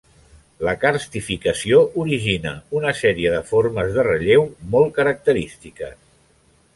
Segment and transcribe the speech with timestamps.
[0.67, 5.95] La carstificació origina una sèrie de formes de relleu molt característiques.